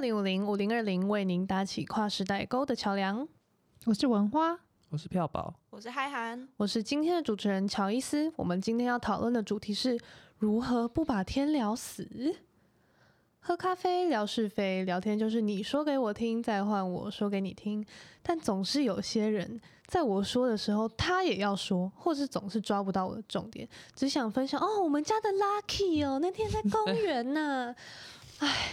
[0.00, 3.26] 零五零五零二零为您搭起跨时代沟的桥梁。
[3.84, 4.58] 我是文花，
[4.90, 8.32] 我是票宝，我是嗨涵，我是今天的主持人乔伊斯。
[8.36, 9.98] 我们今天要讨论的主题是
[10.38, 12.36] 如何不把天聊死。
[13.40, 17.84] 喝咖啡聊是非，聊天就是你说给我听，再换我说给你听。
[18.22, 27.76] 但总是有些人在我说的时候，他也要说，或是总是抓不到我的重点，只想分享哦，我们家的 Lucky 哦，那天在公园呢、啊。
[28.38, 28.72] 唉，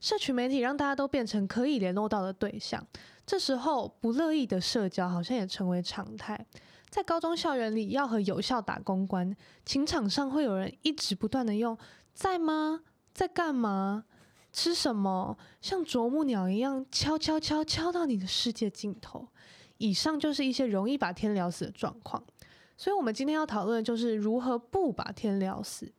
[0.00, 2.86] 社群媒体让大家都变成可以联络到的对象，
[3.26, 6.46] 这时候不乐意的社交好像也成为常态。
[6.88, 11.76] 在高中校园里，要和有效打公关，情场上会有人一直不断的用
[12.14, 12.80] 在吗？
[13.12, 14.04] 在干嘛？
[14.52, 15.36] 吃什么？
[15.60, 19.28] 像啄木鸟一样敲敲敲敲到你的世界尽头。
[19.76, 22.24] 以上就是一些容易把天聊死的状况。
[22.76, 25.92] 所以，我们今天要讨论的就是如何不把天聊死。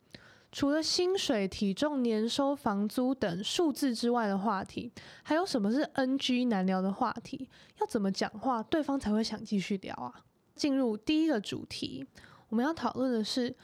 [0.52, 4.92] 除了薪水、体重、年收、房租等数字之外的话题，
[5.24, 7.48] 还有什么是 NG 难聊的话题？
[7.80, 10.26] 要怎么讲话，对方才会想继续聊啊？
[10.56, 12.06] 进入第一个主题，
[12.50, 13.56] 我们要讨论的是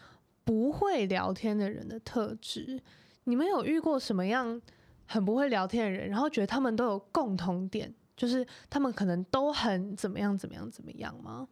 [0.44, 2.82] 不会聊天的人的特质。
[3.24, 4.62] 你们有遇过什么样
[5.08, 11.48] 很不会聊天的人，然后觉得他们都有共同点，就是他们可能都很怎么样怎么样怎么样吗？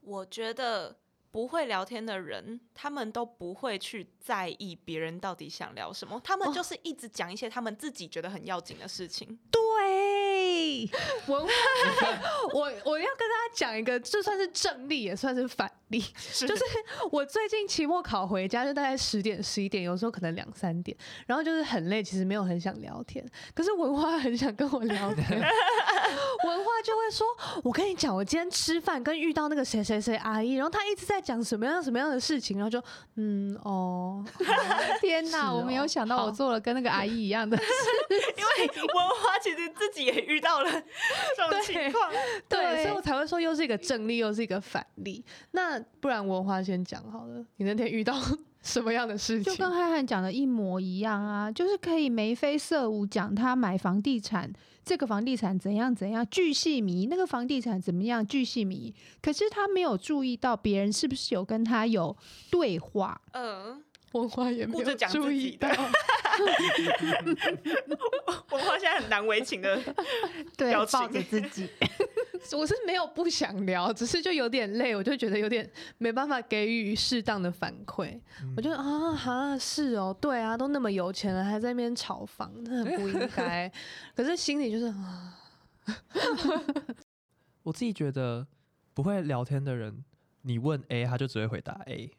[0.00, 0.94] 我觉得
[1.34, 9.36] 不会聊天的人，他们都不会去在意别人到底想聊什么，他们就是一直讲一些他们自己觉得很要紧的事情。
[9.50, 10.88] 对。
[11.26, 11.50] 文化，
[12.52, 16.62] 我我要跟大家讲一个，就算是正例，也算是反 就是
[17.10, 23.24] 我最近期末考回家，就大概十点、十一点，有时候可能两三点，然后就是很累，其实没有很想聊天。
[23.54, 25.28] 可是文化很想跟我聊天，
[26.44, 27.26] 文化就会说
[27.62, 32.82] ：“我跟你讲，我今天吃饭跟遇到那个谁谁谁阿姨，然后她一直在讲什么样什么样的事情，然后就
[33.16, 34.24] 嗯哦，
[35.00, 37.64] 天哪，哦、我没有想到我做了跟那个阿姨一样的事，
[38.10, 42.10] 因为文化其实自己也遇到了这种情况，
[42.48, 45.24] 对，对，所以我才会说又是一个正例，又是一个反例。
[45.52, 48.14] 那不然文化先讲好了，你那天遇到
[48.62, 49.52] 什么样的事情？
[49.52, 54.50] 就跟嗨涵讲的一模一样啊，就是可以眉飞色舞讲他买房地产，
[54.84, 58.94] 这个房地产怎样怎样，巨细迷，那个房地产怎么样，巨细迷。
[59.20, 62.16] 可是他没有注意到别人是不是有跟他有
[62.50, 63.82] 对话，嗯。
[64.14, 65.76] 文化也没有注意到，文
[68.62, 69.76] 化现在很难为情的
[70.56, 71.68] 对，抱着自己。
[72.52, 78.20] 我是没有不想聊，只是就有点累，我就觉得有点没办法给予适当的反馈。
[78.42, 83.70] 嗯、我觉得啊哈是哦，对啊，都那么有钱了，还在那边炒房，那很不应该。
[84.14, 85.38] 可是心里就是啊，
[87.62, 88.46] 我自己觉得
[88.92, 90.04] 不会聊天的人，
[90.42, 92.10] 你问 A，他就只会回答 A。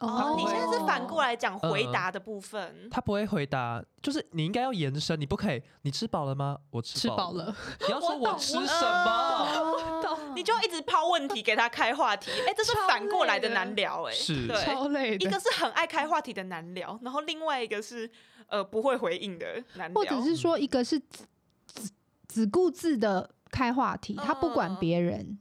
[0.00, 2.60] 哦，你现在是反过来讲回答的部分。
[2.62, 5.62] 呃，他不会回答，就是你应该要延伸，你不可以。
[5.82, 6.56] 你吃饱了吗？
[6.70, 7.54] 我吃饱了。
[7.86, 10.18] 你要说我吃什么？
[10.34, 12.30] 你就一直抛问题给他开话题。
[12.46, 15.24] 哎，这是反过来的难聊，哎，是，对，超累的。
[15.26, 18.10] 一个是很爱开话题的难聊，然后另外一个是
[18.48, 21.90] 呃不会回应的难聊，或者是说一个是只
[22.26, 25.38] 只顾自的开话题，他不管别人。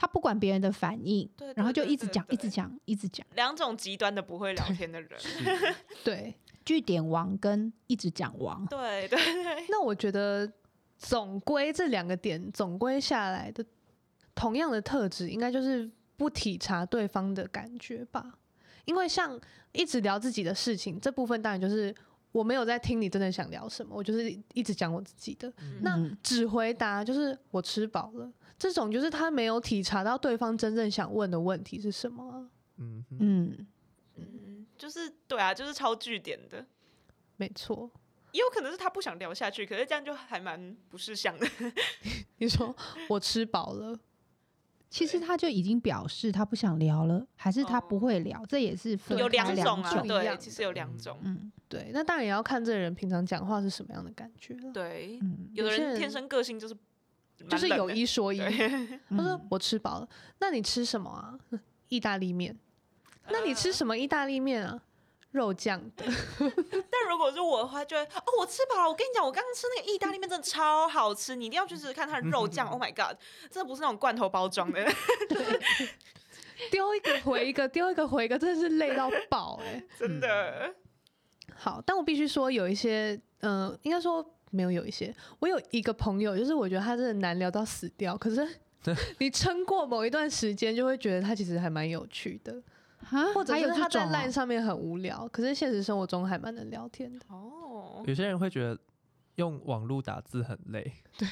[0.00, 3.26] 他不管别人的反应，对对对对对，然后就一直讲，一直讲，一直讲。
[3.34, 5.20] 两种极端的不会聊天的人，
[6.02, 6.34] 对，
[6.64, 9.66] 据点王跟一直讲王， 对对对。
[9.68, 10.50] 那我觉得
[10.96, 13.62] 总归这两个点总归下来的
[14.34, 18.38] 同样的特质，应该就是不体察对方的感觉吧？
[18.86, 19.38] 因为像
[19.72, 21.94] 一直聊自己的事情，这部分当然就是
[22.32, 25.52] 我没有在听你真的想聊什么，我就是一直讲我自己的。
[25.58, 28.32] 嗯、那只回答就是我吃饱了。
[28.60, 32.50] 这种就是他没有体察到对方真正想问的问题是什么啊。
[32.76, 33.66] 嗯嗯
[34.16, 36.66] 嗯，就是对啊，就是超据点的，
[37.36, 37.90] 没错。
[38.32, 41.46] 也有可能是他不想聊下去，可是这样就还蛮不识相的。
[42.36, 42.76] 你说
[43.08, 43.98] 我吃饱了，
[44.90, 48.44] 其实他就已经表示他不想聊了，还是他不会聊？
[48.44, 51.18] 这也是分有两种啊，对，其实有两种。
[51.22, 54.70] 嗯，对，那当然也要看这个人平常讲话是什么样的感觉了。
[54.70, 55.18] 对，
[55.54, 56.76] 有的人天生个性就是。
[57.48, 58.38] 就是有一说一，
[59.10, 60.08] 他说我吃饱了，
[60.38, 61.34] 那你吃什么啊？
[61.88, 62.56] 意大利面。
[63.28, 64.80] 那你吃什么意大利面啊？
[65.30, 66.04] 肉酱的。
[66.90, 68.88] 但如果是我的话，就会哦，我吃饱了。
[68.88, 72.66] 我跟你讲，我刚刚吃那个意大利面真的超好吃，你一定要去试试看它的肉酱。
[72.70, 73.16] Oh my god，
[73.50, 74.84] 这不是那种罐头包装的。
[76.70, 80.74] 丢一个回一个，丢一个回一个，真的是累到爆哎，真的。
[81.54, 84.24] 好，但我必须说，有一些，嗯，应该说。
[84.50, 88.16] 没有有一些，我有一个朋友，就是我觉得他真的难聊到死掉。
[88.18, 88.46] 可是
[89.18, 92.62] 你撑过某一段时间，就会觉得他其实还蛮有趣的，
[93.10, 97.24] 啊或者是他在 LINE 上面很无聊，可是现实生活中还蛮能聊天的。
[97.28, 98.78] 哦，有些人会觉得
[99.36, 100.92] 用网络打字很累。
[101.16, 101.28] 对，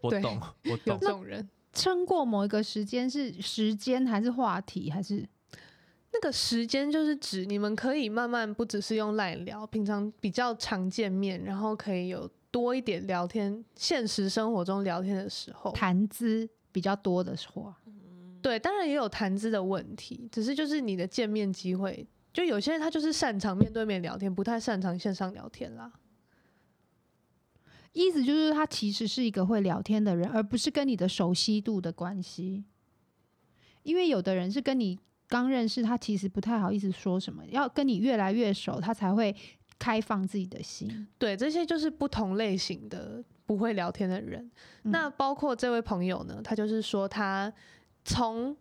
[0.00, 0.40] 我懂，
[0.70, 0.98] 我懂。
[1.00, 5.28] 这种人撑过某一个时间是时间还是话题还是？
[6.12, 17.72] 那个时间就是指你们可以慢慢不只是用赖聊，平常比较常见面，然后可以有多一点聊天，现实生活中聊天的时候谈资比较多的时候。
[18.40, 25.92] 对，当然也有谈资的问题，只是就是你的见面机会，就有些人他就是擅长面对面聊天，不太擅长线上聊天啦。
[27.92, 32.64] 意思就是他其实是一个会聊天的人，而不是跟你的熟悉度的关系。
[33.82, 39.34] 因为有的人是跟你刚认识，他其实不太好意思说什么，要跟你越来越熟，他才会
[39.78, 41.06] 开放自己的心。
[41.18, 44.50] 对，这些就是不同类型的不会聊天的人。
[44.82, 44.90] 嗯。
[44.90, 47.52] 那包括这位朋友呢，他就是说他。
[48.04, 48.56] 从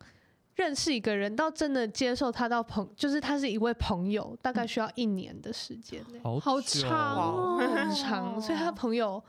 [0.55, 6.03] 认识一个人到真的接受他到朋，就是他是一位朋友，大概需要一年的时间。
[6.21, 8.41] 好，好长哦， 很长。
[8.41, 9.23] 所以他朋友，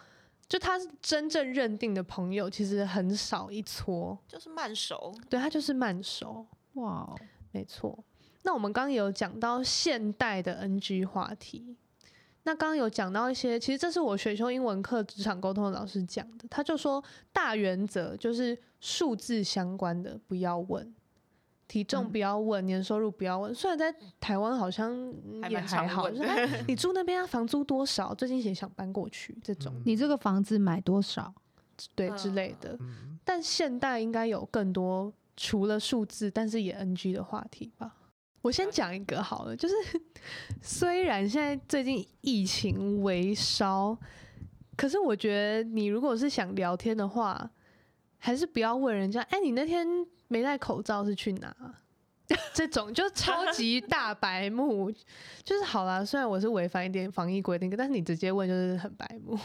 [0.49, 5.15] 就他是真正认定的朋友，其实很少一撮，就是慢熟。
[5.31, 6.45] 对，他就是慢熟。
[6.79, 7.15] 哇，
[7.53, 8.05] 没错。
[8.43, 11.77] 那我们刚刚有讲到现代的 NG 话题。
[12.45, 16.47] 那刚刚有讲到一些，其实这是我选修英文课职场沟通的老师讲的。
[16.49, 20.95] 他就说，大原则就是数字相关的不要问，
[21.67, 23.55] 体重不要问，嗯、年收入不要问。
[23.55, 24.97] 虽然在台湾好像
[25.51, 28.15] 也还好，就是哎， 你住那边啊，房租多少？
[28.15, 31.35] 最近也想搬过去，这种、嗯、你这个房子买多少？
[31.95, 32.79] 对之类的。
[33.25, 37.95] 但现代应该有更多除了数字，但是也 NG 的话题吧。
[38.43, 39.75] 我先讲一个好了，就是
[40.61, 43.97] 虽然现在最近疫情微烧，
[44.77, 47.51] 可是我觉得你如果是想聊天的话，
[48.19, 49.87] 还是不要问人家，哎、欸，你那天
[50.27, 51.55] 没戴口罩是去哪？
[52.53, 54.91] 这种就超级大白目，
[55.43, 59.39] 就是好啦，虽然我是违反一点防疫规定，但是你直接问就是很白目。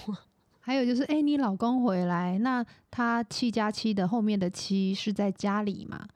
[0.65, 6.07] 还有就是，哎、欸，你老公回来，那他七加七的后面的七是在家里吗？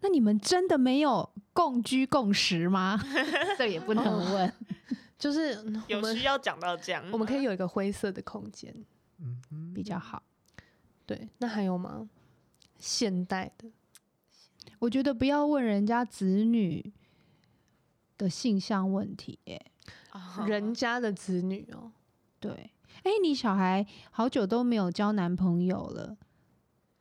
[0.00, 3.00] 那你们真的没有共居共食吗？
[3.56, 4.04] 这也不能
[4.34, 4.52] 问，
[5.16, 5.56] 就是
[5.86, 8.74] 有需要讲到这样，我们可以有一个灰色的空间，
[9.20, 10.20] 嗯，比较好。
[11.06, 12.08] 对，那还有吗？
[12.80, 13.70] 现代的，
[14.80, 16.92] 我觉得不要问人家子女
[18.18, 19.70] 的性向问题，耶，
[20.48, 21.92] 人家的子女哦，
[22.40, 22.72] 对，
[23.02, 26.16] 哎，你小孩好久都没有交男朋友了，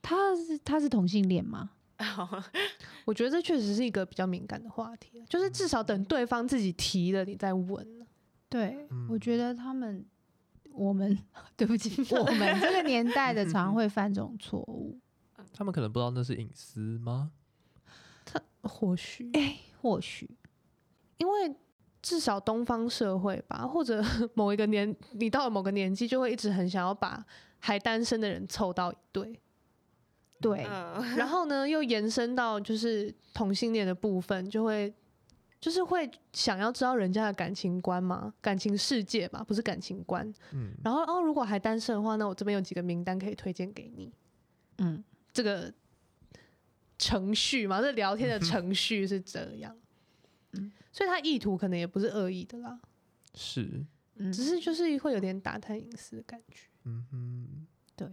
[0.02, 1.72] 他是他是同性恋吗？
[3.06, 7.88] 我觉得这确实是一个比较敏感的话题，就是至少等对方自己提了，你再问。
[8.50, 10.04] 对，我觉得他们，
[10.74, 11.18] 我们
[11.56, 15.00] 对不起，我们这个 年代的常会犯这种错误。
[15.54, 17.32] 他们可能不知道那是隐私吗？
[18.26, 20.30] 他或许，哎、欸，或许，
[21.18, 21.56] 因为
[22.02, 24.04] 至少东方社会吧，或者
[24.34, 27.24] 某一个年，你到了某个年纪，就会一直很想要把
[27.60, 29.40] 还单身的人凑到一对。
[30.40, 30.64] 对，
[31.16, 34.92] 然后呢，又延伸到就是同性恋的部分，就会
[35.60, 40.28] 就是会想要知道人家的感情观嘛，感情世界嘛，不是感情观。
[40.54, 44.12] 嗯，然后哦，如果还单身的话，那我这边有几个名单可以推荐给你。
[44.80, 45.72] 嗯，这个
[46.98, 49.72] 程序嘛，这聊天的 程序是这样。
[49.76, 49.81] 嗯，
[50.92, 52.80] 所以他意图可能也不是恶意的啦。
[53.34, 53.86] 是，
[54.34, 56.68] 只是就是会有点打探隐私的感觉。
[56.84, 58.08] 嗯哼，对。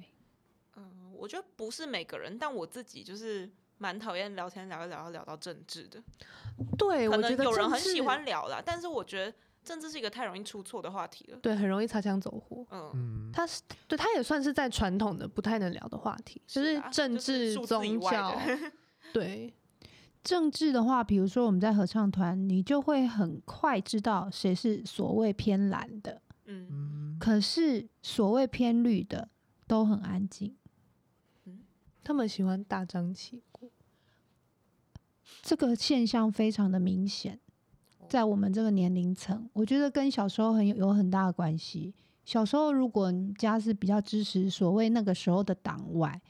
[1.14, 6.00] 我觉得不是每个人，但我自己就是蛮讨厌聊天聊一聊要聊到政治的。
[6.78, 11.38] 对，可能我觉得有人很喜欢聊啦，但是我觉得政治是一个太容易出错的话题了。
[11.38, 12.64] 对，很容易擦枪走火。
[12.70, 18.40] 嗯，他是对他也算是在传统的不太能聊的话题，就是政治、就是、宗教。
[19.12, 19.52] 对，
[20.22, 26.20] 政治的话，比如说我们在合唱团，你就会很快知道谁是所谓偏蓝的。
[26.46, 29.28] 嗯，可是所谓偏绿的
[29.66, 30.54] 都很安静。
[32.02, 33.70] 他们喜欢大张旗鼓，
[35.42, 37.38] 这个现象非常的明显，
[38.08, 41.94] 在我们这个年龄层，我觉得跟小时候很有有很大的关系。
[42.24, 46.20] 小时候，如果你家是比较支持所谓那个时候的党外，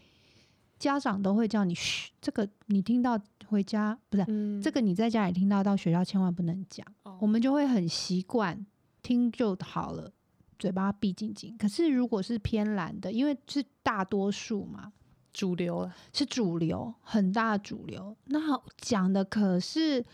[0.78, 6.86] 家长都会叫你嘘，这个你听到回家不是、嗯、这个你在家里听到，到学校千万不能讲。
[7.20, 8.66] 我们就会很习惯
[9.02, 10.12] 听就好了，
[10.58, 11.56] 嘴巴闭紧紧。
[11.58, 14.92] 可是如果是偏蓝的，因为是大多数嘛。
[15.30, 18.16] 主流了是主流，很大主流。
[18.24, 18.40] 那
[18.78, 20.04] 讲的可是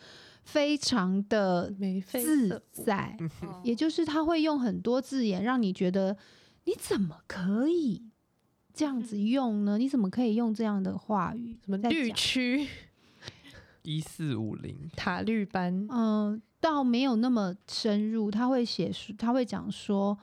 [0.42, 1.72] 非常的
[2.04, 3.16] 自在，
[3.62, 6.14] 也就是他会用很多字眼，让你觉得
[6.64, 8.10] 你怎么可以
[8.74, 9.78] 这样子用呢？
[9.78, 11.56] 你怎么可以用这样的话语？
[11.64, 12.66] 什么绿区
[13.82, 15.86] 一四五零塔绿班？
[15.90, 18.30] 嗯，倒没有那么深入。
[18.30, 20.18] 他会写书，他会讲说，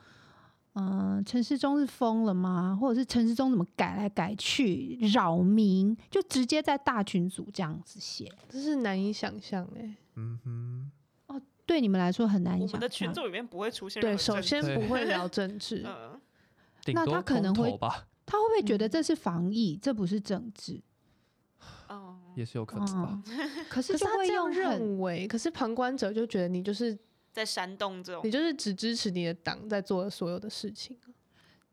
[0.74, 2.76] 嗯，陈世忠是疯了吗？
[2.78, 9.94] 或者是陈世忠怎么改来改去扰民，就直接在大群组这样子写，这是难以想象哎。
[10.16, 10.90] 嗯哼，
[11.28, 12.78] 哦，对你们来说很难以想象。
[12.78, 14.02] 我们的群组里面不会出现。
[14.02, 15.84] 对，首先不会 聊政治。
[15.86, 16.20] 嗯，
[16.92, 18.08] 那他可能会吧？
[18.26, 20.80] 他会不会觉得这是防疫，这不是政治？
[21.88, 23.22] 哦，也是有可能吧。
[23.68, 26.98] 可是就会用这样认为，可是旁观者就觉得你就是。
[27.32, 30.94] 在煽动这种，你就是只支持你的党在做的所有的事情，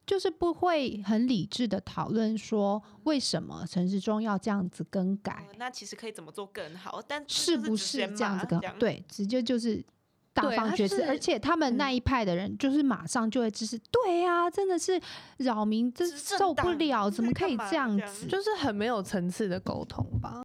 [0.08, 7.02] 就是不会很理智的讨论说为什么陈时中要这样子更改，嗯，那其实可以怎么做更好？
[7.06, 8.74] 但是不是这样子更好？
[8.80, 9.84] 对，直接就是
[10.34, 15.00] 大放厥词，而且他们那一派的人就是马上就会支持，嗯、对呀，啊，真的是
[15.38, 18.28] 扰民，真受不了，怎么可以这样子？
[18.28, 20.44] 就是很没有层次的沟通吧。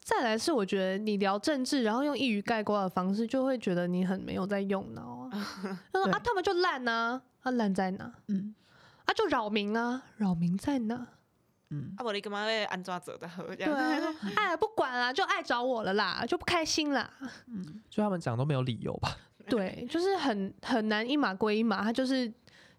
[0.00, 5.30] 再来是我觉得你聊政治，然后用一语概括的方式，就会觉得你很没有在用脑啊。
[5.92, 8.10] 他说啊，他们就烂啊，啊烂在哪？
[8.28, 8.54] 嗯，
[9.04, 11.06] 啊就扰民啊，扰民在哪？
[11.70, 13.44] 嗯，啊不你干嘛会安抓者的喝？
[13.54, 14.00] 对啊，
[14.36, 17.10] 哎不管了，就爱找我了啦，就不开心啦。
[17.46, 19.16] 嗯，就他们讲都没有理由吧？
[19.48, 22.32] 对，就是很很难一码归一码，他就是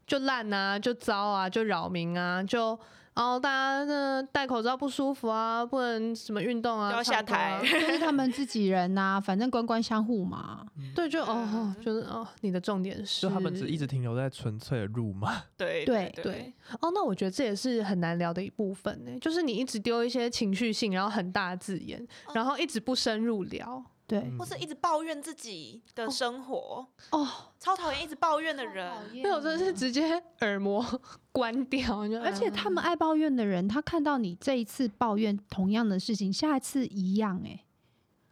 [0.08, 2.80] 就烂啊，就糟啊，就扰民啊，就。
[3.20, 10.66] 然后大家那戴口罩不舒服啊，不能什么运动啊，要下台，就是他们自己人呐、啊，反正官官相护嘛。
[10.78, 15.36] 嗯、 对，就哦，就是哦，你的重点是，就他们只一直停留在纯粹的辱骂。
[15.58, 16.54] 对对对。
[16.80, 22.02] 哦，那我觉得这也是很难聊的一部分呢，就是你一直丢一些情绪性，然后很大的字眼，
[22.34, 23.84] 然后一直不深入聊。
[24.10, 27.28] 对，或是一直抱怨自己的生活哦，
[27.60, 28.92] 超讨厌一直抱怨的人。
[29.22, 30.84] 那我真的是直接耳膜
[31.32, 32.00] 关掉。
[32.24, 37.64] 而且他们爱抱怨的人，他看到你这一次抱怨同样的事情，下一次一样，哎，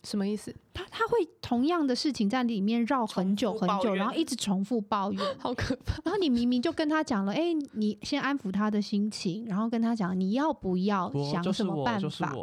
[0.03, 0.55] 什么意思？
[0.73, 6.01] 他他会同样的事情在里面绕很久很久，然后一直重复抱怨， 好可怕。
[6.03, 12.33] 然后你明明就跟他讲了，哎，你先安抚他的心情，然后跟他讲你要不要想什么办法。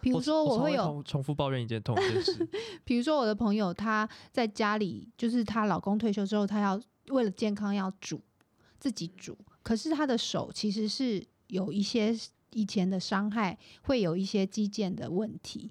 [0.00, 2.48] 比如说，我会有重复抱怨一件同一件事。
[2.84, 8.20] 比如说，我的朋友她在家里，就是她老公退休之后，她要为了健康要煮
[8.78, 12.14] 自己煮，可是她的手其实是有一些
[12.50, 15.70] 以前的伤害，会有一些肌腱的问题，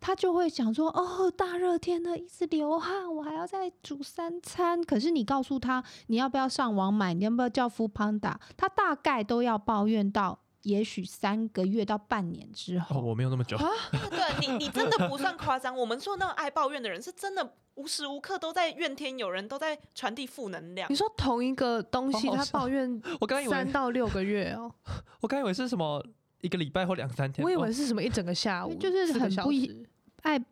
[0.00, 7.14] 她就会想说：“哦，大热天的，一直流汗，我还要再煮三餐。”可是你告诉她，你要不要上网买？
[7.14, 8.36] 你要不要叫 foodpanda？
[8.56, 10.40] 她大概都要抱怨到。
[10.64, 13.68] 也许三个月到半年之后，哦，我没有那么久啊。
[14.10, 15.74] 对，你你真的不算夸张。
[15.74, 20.90] 我们说那种爱抱怨的人，是真的无时无刻都在怨天尤人，都在传递负能量。
[20.90, 24.72] 你说同一个东西，他抱怨， 我刚以为三到六个月哦。
[25.20, 26.04] 我刚以为是什么
[26.40, 29.86] 一个礼拜或两三天，我以为是什么一整个下午，就是很不一
[30.22, 30.42] 爱，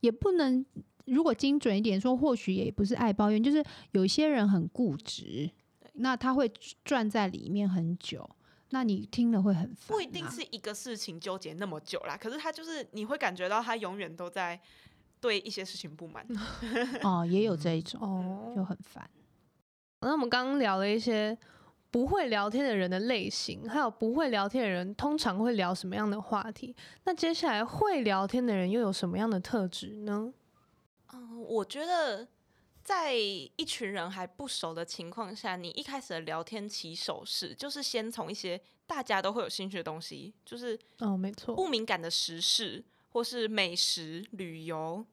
[0.00, 0.64] 也不能
[1.04, 3.62] 如果精准一点说，或许也不是爱抱怨，就是
[3.92, 5.50] 有些人很固执，
[5.92, 6.50] 那他会
[6.82, 8.28] 转在里面很久。
[8.70, 9.88] 那你听了会很烦啊。
[9.88, 14.58] 不一定是一个事情纠结那么久啦，可是他就是你会感觉到他永远都在
[15.20, 16.24] 对一些事情不满。
[17.02, 19.08] 哦，也有这一种，哦，就很烦。
[20.00, 21.36] 那我们刚刚聊了一些
[21.90, 26.74] 不会聊天的人的类型，还有不会聊天的人通常会聊什么样的话题？
[27.04, 30.32] 那接下来会聊天的人又有什么样的特质呢？
[31.12, 32.28] 嗯，我觉得。
[32.82, 45.04] 在一群人还不熟的情况下，你一开始的聊天起手式就是先从一些大家都会有兴趣的东西，就是哦，没错，不敏感的时事，或是美食、旅游，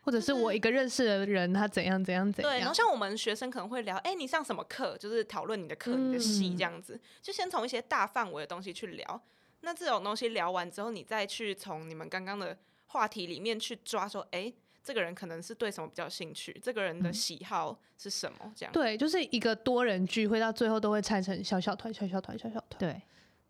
[0.00, 2.52] 或者是我一个认识的人他怎样怎样怎样。
[2.52, 4.98] 对，然后像我们学生可能会聊，哎，你上什么课？
[4.98, 9.22] 就是讨论你的课、你的系这样子，就先从一些大范围的东西去聊。
[9.60, 14.52] 那这种东西聊完之后，你再去从你们刚刚的话题里面去抓，说，哎。
[14.82, 16.58] 这个人可能是对什么比较兴趣？
[16.62, 18.52] 这个人的喜好是什么？
[18.56, 22.78] 这样对，就是一个多人聚会，到最后都会拆成小小团、小小团、小小团。
[22.78, 23.02] 对，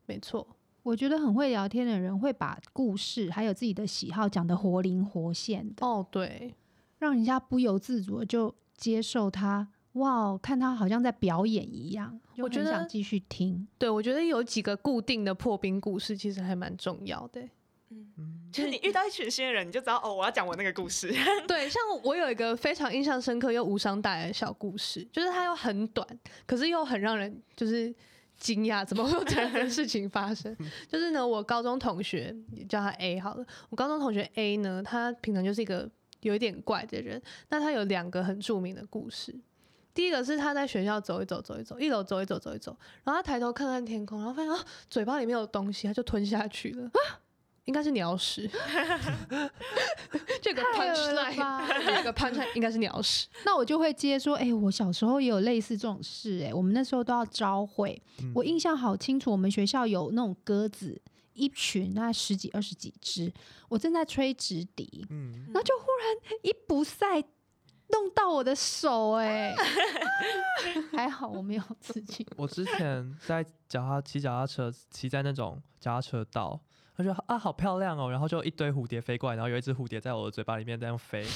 [0.06, 0.46] 没错。
[0.82, 5.86] 我觉得很会聊天的人会把故事还有自己的喜好讲得活灵活现的。
[5.86, 6.54] 哦，对，
[6.98, 9.68] 让人家不由自主的就接受他。
[9.92, 13.68] 哇，看他好像在表演一样，我觉得想继续听。
[13.78, 17.46] 对，我觉得有几个固定的破冰故事，其实还蛮重要的。
[17.90, 21.12] 嗯，就是你遇到一群新人，你就知道哦，我要讲我那个故事。
[21.48, 26.06] 对，像我有一个非常印象深刻又无伤大雅的小故事，就是它又很短，
[26.46, 27.92] 可是又很让人就是
[28.36, 30.54] 惊讶，怎么会有这样的 事情发生？
[30.86, 32.36] 就是呢，我高中同学
[32.68, 35.88] 叫他 A 好了，我高中同学 A 呢，他平常就是一个
[36.20, 37.20] 有一点怪的人。
[37.48, 39.34] 那他有两个很著名的故事，
[39.94, 46.90] 第一个是他在学校走一走，走一走，一楼走一走，走一走，然后他抬头看看天空，然后发现啊，嘴巴里面有东西，他就吞下去了。
[47.64, 48.48] 应该是鸟屎。
[50.42, 53.28] 这个 punchline，这个 punchline 应该是鸟屎。
[53.44, 61.00] 那我就会接说，哎、欸，我小时候也有类似这种事、欸，哎，我们那时候都要招会，嗯、我印象好清楚，我们学校有那种鸽子，
[61.34, 63.32] 一群大概十几二十几只，
[63.68, 67.22] 我正在吹直笛，嗯，然后就忽然一不赛。
[67.88, 69.56] 弄到我的手哎、 欸，
[70.96, 72.26] 还好我没有刺青。
[72.38, 76.58] 我之前在脚踏骑脚踏车，骑在那种脚踏车道，
[76.96, 81.22] 他说啊好漂亮哦，然后就一堆蝴蝶飞过来，然后有一只蝴蝶在我的嘴巴里面这样飞。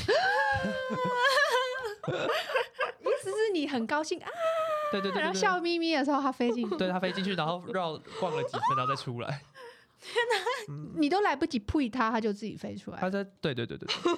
[3.01, 4.29] 意思是你很高兴啊，
[4.93, 9.43] 对对对，对，然后笑眯眯的时候它飞进去，对它飞进去，然后绕逛了几圈，然后再出来。
[9.99, 12.99] 天哪，嗯、你都来不及扑它，它就自己飞出来。
[13.01, 14.15] 它在对对对对，对。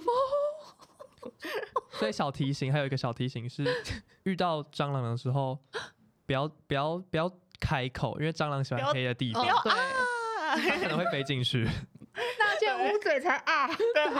[1.92, 3.64] 所以小提醒还有一个小提醒是，
[4.24, 5.58] 遇到蟑螂的时候，
[6.26, 7.30] 不要不要不要
[7.60, 9.72] 开口，因为蟑螂喜欢黑的地方，对，
[10.58, 11.66] 它可能会飞进去。
[12.38, 14.04] 那件捂嘴才啊，对，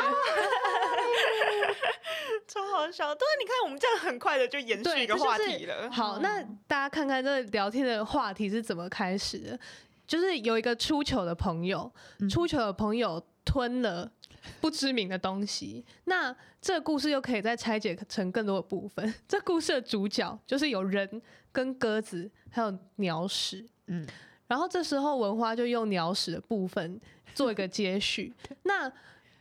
[2.47, 3.15] 超好笑。
[3.15, 5.77] 对，你看我们这样很快的就延续一个话题了。
[5.77, 9.59] 就是、好，那大家看看这聊天的话题是怎么开始的？
[10.07, 14.13] 就是有一个出糗的朋友，嗯、出糗的朋友吞了。
[14.61, 19.13] 不知名的东西，那这个故事又可以再拆解成更多的部分。
[19.27, 21.21] 这故事的主角就是有人
[21.53, 23.69] 跟鸽子，还有鸟屎。
[23.89, 24.07] 嗯，
[24.49, 27.01] 然后这时候文花就用鸟屎的部分
[27.35, 28.33] 做一个接续，
[28.65, 28.93] 那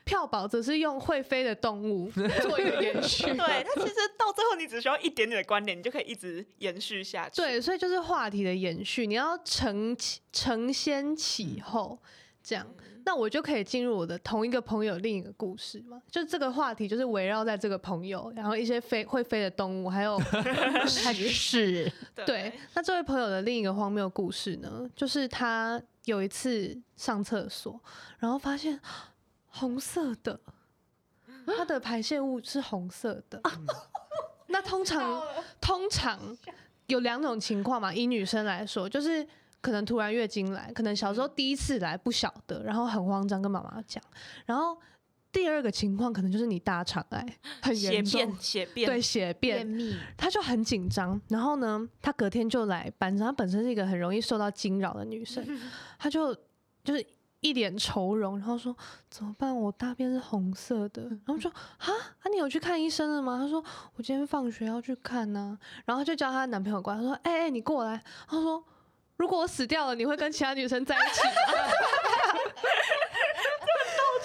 [0.03, 2.11] 票宝则是用会飞的动物
[2.41, 3.25] 做一个延续。
[3.25, 3.35] 对，
[3.65, 7.41] 它其实到最后你只需要一点点的观点，你就可以一直延续下去。
[7.41, 9.97] 对，所以就是话题的延续，你要承
[10.31, 11.97] 承先启后
[12.43, 12.65] 这样。
[13.07, 16.01] 那我就可以进入我的同一个朋友另一个故事嘛？
[16.11, 20.19] 就这个话题就是围绕在这个朋友，然后一些飞会飞的动物，还有
[20.85, 21.89] 是
[22.25, 22.51] 对。
[22.73, 27.79] 那这位朋友的另一个荒谬故事呢，就是他有一次上厕所，
[28.19, 28.77] 然后发现
[29.51, 30.37] 红色的，
[31.45, 33.41] 他的排泄物是红色的。
[34.47, 35.23] 那通常
[35.61, 36.37] 通常
[36.87, 39.25] 有两种情况嘛，以女生来说，就是。
[39.67, 44.01] 可能突然月经来，可能小时候第一次来不晓得，然后很慌张跟妈妈讲。
[44.45, 44.77] 然后
[45.29, 49.67] 第二个情况可能就是你大肠癌很严重，血便，对血便，
[50.15, 51.19] 他就很紧张。
[51.27, 55.45] 然后呢，他隔天就来班上，他本身是一个很容易受到惊扰的女生，
[55.99, 56.33] 他就
[56.81, 57.05] 就是
[57.41, 58.73] 一脸愁容，然后说
[59.09, 59.53] 怎么办？
[59.53, 61.03] 我大便是红色的。
[61.25, 63.37] 然后说啊啊，你有去看医生了吗？
[63.37, 63.61] 他说
[63.97, 65.83] 我今天放学要去看呢、啊。
[65.83, 68.01] 然后就叫她男朋友过来，他说哎哎、欸，你过来。
[68.29, 68.63] 他说。
[69.17, 71.31] 如果我死掉了，你会跟其他女生在一起吗？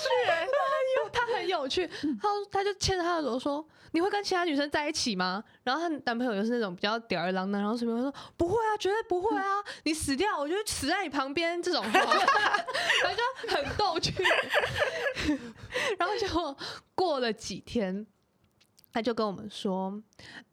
[1.12, 1.86] 他很有趣，
[2.20, 9.62] 他他就牵着他的手说：“你会跟其他女生在一起吗？”然后她男朋友又是那种比较吊儿郎当，然后什么说：“不会啊，绝对不会啊！
[9.84, 13.22] 你死掉，我就死在你旁边。”这种话， 然后就
[13.54, 14.12] 很逗趣。
[15.98, 16.56] 然后就
[16.94, 18.06] 过了几天。
[18.92, 19.90] 他就跟我们说：“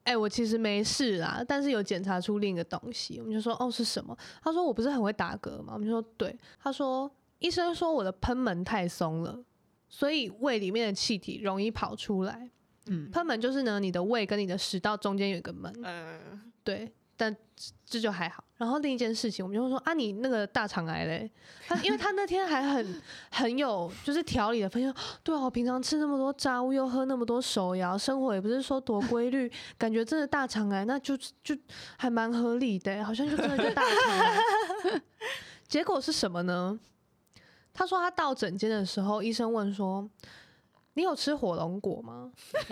[0.04, 9.43] 哎、欸，我其实没事啦，但是有检查出另一个东西。”我们就说：“哦，是什么？”他说：“我不是很会打嗝吗？”我们就说：“对。”他说：“医生说我的喷门太松了，
[9.89, 12.49] 所以胃里面的气体容易跑出来。
[12.88, 15.73] 嗯，喷门就是呢，你的胃跟你的食道中间有一个门。
[15.84, 17.36] 嗯，对。”但
[17.86, 18.41] 这就还好。
[18.55, 21.29] 然后另一件事情，我们就会说啊，你那个大肠癌嘞？
[21.67, 31.53] 他因为他那天还很很有就是调理的分析，对啊，我平常吃那么多炸物，又喝那么多手摇，生活也不是说多规律，感觉真的大肠癌，那就就
[31.97, 35.01] 还蛮合理的，好像就真的就大肠。
[35.67, 36.79] 结果是什么呢？
[37.73, 40.10] 他说他到诊间的时候，医生问说。
[40.93, 42.32] 你有吃火龙果吗？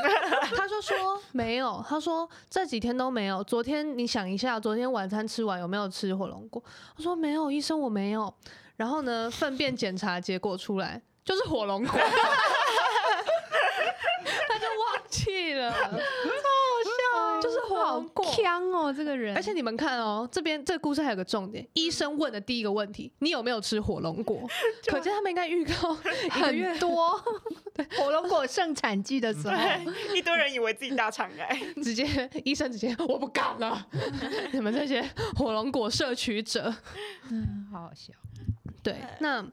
[0.56, 1.84] 他就说没有。
[1.88, 3.44] 他说这几天都没有。
[3.44, 6.62] 昨天你想一下，昨天晚餐吃完有没有吃火龙果？
[6.96, 8.34] 他说没有，医生我没有。
[8.76, 11.98] 然后呢，粪便检查结果出来就是火龙果，
[14.48, 15.74] 他就忘记了。
[18.02, 19.36] 就是好锵哦，这个人。
[19.36, 24.48] 而且你们看哦，这边这个故事还有个重点，医生问的第一个问题，你有没有吃火龙果？
[24.88, 25.94] 可见他们应该预告
[26.32, 27.18] 很多。
[27.98, 29.56] 火龙果盛产季的时候，
[30.16, 33.88] 一堆人以为自己大肠癌，直接医生直接我不敢了，
[34.52, 36.74] 你们这些火龙果摄取者，
[37.30, 38.12] 嗯，好好笑。
[38.82, 39.46] 对，那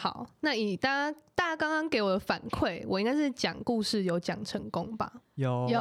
[0.00, 5.12] 好，那以大家大家刚刚给我的反馈，我应该是讲故事有讲成功吧？
[5.34, 5.80] 有有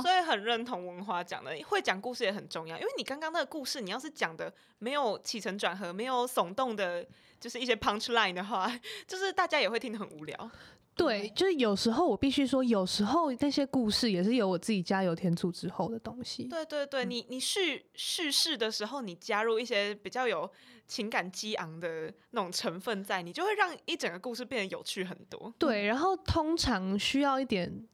[0.00, 2.76] 所以很认同文华讲的，会讲故事也很重要。
[2.76, 7.04] 因为你刚刚那个故事，你要是讲的没有起承转合，没有耸动的，
[7.40, 8.70] 就是一些 punch line 的话，
[9.08, 10.50] 就是大家也会听得很无聊。
[10.94, 16.44] 对，就是有时候我必须说，有时候那些故事也是有我自己加油添醋之后的东西。
[16.44, 20.50] 对对对，你你叙叙事的时候，你加入一些比较有
[20.86, 25.54] 情感激昂的那种成分在，你就会让一整个故事变得有趣很多。
[25.58, 27.88] 对，然后通常需要一点。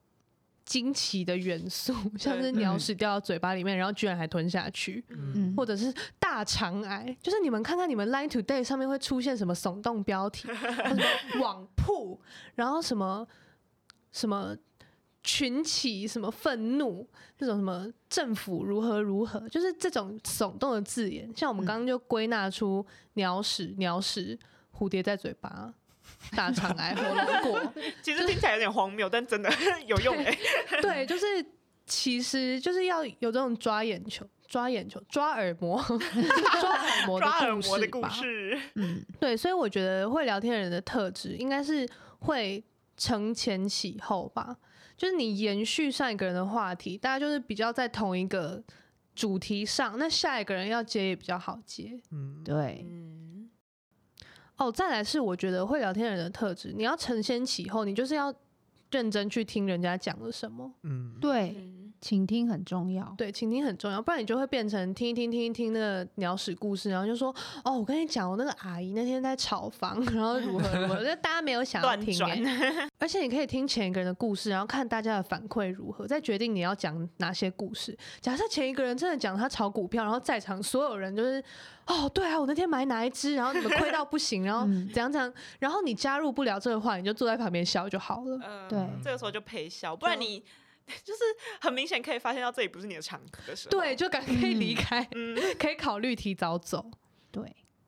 [0.67, 12.19] 惊奇的元素，像是鸟屎掉到嘴巴里面，然后居然还吞下去，嗯，或者是大肠癌，就是你们看看你们 Line Today 上面会出现什么耸动标题， 什么网铺，
[12.55, 13.25] 然后什么
[14.11, 14.53] 什么
[15.23, 24.37] 群起，什么愤怒，那种什么政府如何如何，就是这种耸动的字眼，像我们刚刚就归纳出鸟屎、鸟屎、
[24.77, 25.73] 蝴蝶在嘴巴。
[26.35, 29.49] 大肠癌、火龙果， 其实听起来有点荒谬，但真的
[29.87, 30.37] 有用哎。
[30.81, 31.25] 对，就是
[31.85, 35.81] 其实就是要有这种抓眼球、抓眼球、抓耳膜、
[36.59, 38.59] 抓耳膜、抓耳膜的故事。
[38.75, 41.87] 嗯，对，所以我觉得会聊天的人的特质应该是
[42.19, 42.63] 会
[42.97, 44.57] 承前启后吧。
[44.97, 48.61] 就是你延续上一个人的话题，大家就是比较在同一个
[49.13, 51.99] 主题上，那下一个人要接也比较好接。
[52.11, 52.83] 嗯，对。
[54.57, 58.33] 哦，再来是我觉得会聊天的人的特质，你要承先启后，你就是要
[58.91, 60.71] 认真去听人家讲了什么。
[60.83, 61.55] 嗯，对。
[62.07, 72.17] 倾听很重要，对，倾听很重要，不然你就会变成听一听听一听那个鸟屎故事，然后就说哦，我跟你讲，我那个阿姨那天在炒房，然后如何如何，就大家没有想要听，
[72.97, 77.93] 而且你可以听前一个人的故事，然后看大家的反馈如何，再决定你要讲哪些故事。
[78.21, 81.43] 假设前一个人真的讲他炒股票，然后在场所有人就是
[81.87, 88.39] 哦，对啊，我那天买哪一只，然后你们亏到不行，然后怎样怎样，然后你加入不了这个话，你就坐在旁边笑就好了。
[88.41, 90.41] 呃、对，这个时候就陪笑，不然你。
[91.03, 91.19] 就是
[91.59, 96.89] 很明显可以发现到这里不是你的场的时候，对，就赶可以离开，嗯， 可以考虑提早走。
[97.31, 97.43] 对，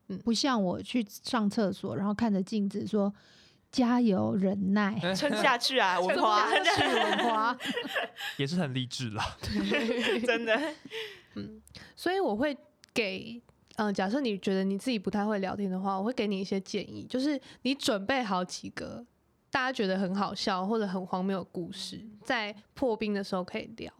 [0.09, 3.13] 嗯，不像我去上厕所，然后看着镜子说
[3.71, 7.57] 加油忍耐， 撑下去啊，文华，撑下去文华，
[8.37, 10.59] 也是很励志了，对，真的，
[11.35, 11.61] 嗯，
[11.95, 12.55] 所以我会
[12.93, 13.41] 给，
[13.77, 19.05] 嗯、呃，假设你觉得你自己不太会聊天的话，我会给你一些建议，就是你准备好几个。
[19.51, 23.91] 大家觉得很好笑或者很荒谬的故事，在破冰的时候可以聊。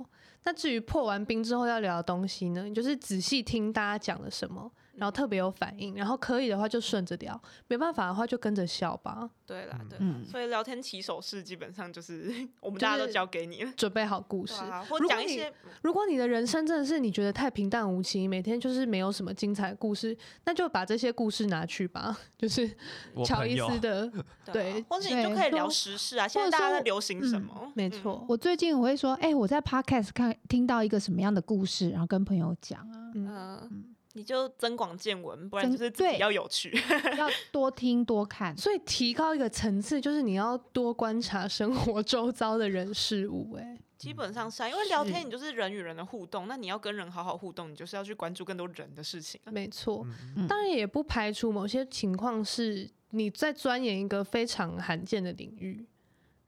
[0.43, 4.71] 那至于破完冰之后要聊的东西呢，你就是仔细听大家讲了什么。
[4.99, 9.29] 然后特别有反应，然后可以的话就顺着聊，没办法的话就跟着笑吧。
[9.45, 12.31] 对啦，对，嗯，所以聊天起手式基本上就是
[12.61, 15.89] 我们大家都交给你了，准备好故事，啊、或讲一些如。
[15.89, 22.15] 如果你的人生真的是你觉得太平淡无奇，每天就是没有什么精彩的故事，那就把这些故事拿去吧。
[22.37, 22.69] 就是
[23.25, 24.07] 乔伊斯的，
[24.45, 27.51] 对，对，或者你就可以聊时事啊，现在大家在流行什么？
[27.63, 33.88] 嗯、没错、嗯，我最近我会说，哎、欸，我在 Podcast 看听到一个什么样的故事，然后跟朋友讲啊，嗯。
[34.13, 36.71] 嗯你就增广见闻，不然就是自己要有趣，
[37.15, 38.57] 要多听多看。
[38.57, 43.53] 所以提高一个层次，就是你要多观察生活周遭的人事物。
[43.53, 49.39] 哎，基本上是啊，因为聊天你就是人与人的互动，那你要跟人好好互动，你就是要去关注更多人的事情。
[49.45, 50.03] 没错，
[50.49, 55.85] 当然也不排除某些情况是你在钻研一个非常罕见的领域。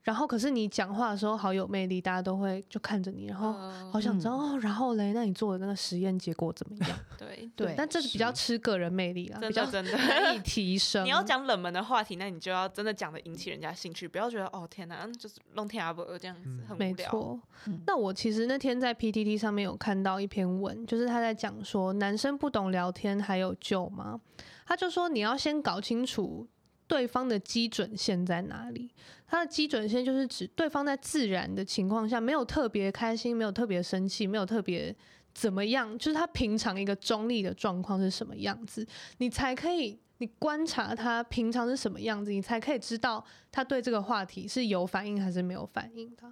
[0.02, 3.52] 然后，可是你讲话的时候好有魅力，大家都会就看着你，然后
[3.90, 4.58] 好想知道、哦。
[4.60, 6.98] 然后嘞，那你做的那个实验结果怎么样？
[7.16, 11.04] 对对，但这是比较吃个人魅力啦，比较真的 可以提 升。
[11.04, 16.88] 你要讲冷门的话题，那你就要真的讲的引起人家兴趣，不要觉得哦天哪，就是弄天阿伯这样子、嗯、很无聊。
[16.88, 17.80] 没错、嗯。
[17.86, 24.20] 那我其实那天在 PTT 上面有看到一篇文，就是他在讲说男生不懂聊天还有救吗？
[24.66, 26.48] 他就说你要先搞清楚。
[26.88, 28.90] 对方的基准线在哪里？
[29.32, 34.94] 他的基准线就是指对方在自然的情况下，没有特别开心，没有特别生气，没有特别
[35.32, 46.30] 怎么样，就是他平常一个中立的状况是什么样子，你才可以，你观察他平常是什么样子，你才可以知道他对这个话题是有反应还是没有反应的。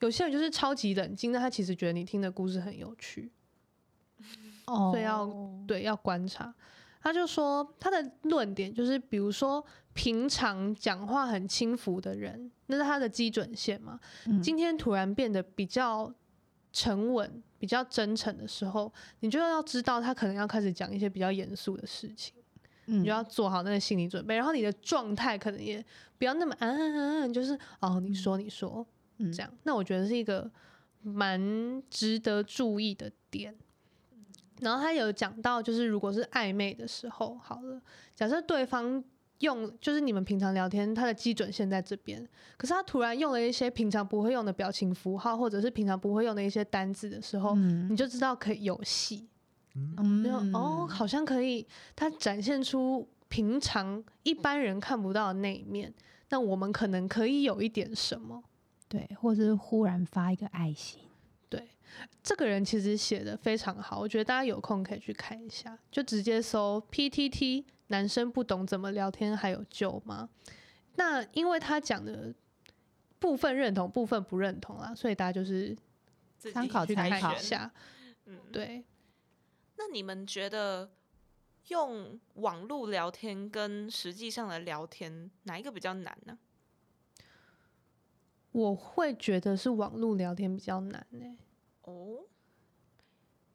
[0.00, 3.30] 有些人就是超级冷静，但他其实觉得你听的故事很有趣，
[4.64, 5.32] 哦所以要
[5.68, 6.52] 对要观察。
[7.02, 13.98] 他就说他的论点就是，比如说平常讲话很轻浮的人，那是他的基准线嘛。
[14.26, 14.42] 嗯。
[14.42, 16.12] 今天突然变得比较
[16.72, 22.34] 沉稳、比较真诚的时候，你就要知道他可能要开始讲一些比较严肃的事情，
[22.84, 24.36] 你就要做好那个心理准备。
[24.36, 25.84] 然后你的状态可能也
[26.18, 28.86] 不要那么嗯嗯嗯，就是哦，你说你说
[29.32, 29.50] 这样。
[29.64, 30.48] 那我觉得是一个
[31.02, 33.56] 蛮值得注意的点。
[34.60, 37.80] 然后他有讲到，就是如果是暧昧的时候，好了，
[38.14, 39.02] 假设对方
[39.38, 49.28] 用就是你们平常聊天，他的基准线在这边，可是他突然用了一些平常不会用的表情符号，或者是平常不会用的一些单字的时候，嗯你就知道可以有戏。
[49.74, 55.94] 嗯就哦，好像可以，他展现出平常一般人看不到的那一面。
[56.28, 58.42] 那我们可能可以有一点什么？
[58.88, 61.00] 对，或者是忽然发一个爱心。
[61.98, 67.64] 对，这个人其实写的非常好，我觉得大家有空可以去看一下，就直接搜 PTT。
[67.88, 70.28] 男生不懂怎么聊天还有救吗？
[70.94, 72.32] 那因为他讲的
[73.18, 75.76] 部分认同，部分不认同啦，所以大家就是
[76.38, 77.68] 参考参考一下。
[78.26, 78.84] 嗯，对。
[79.76, 80.88] 那你们觉得
[81.66, 86.38] 用网络聊天跟实际上的聊天哪一个比较难呢？
[88.52, 91.38] 我会觉得是网络聊天比较难呢、欸。
[91.90, 92.24] 哦。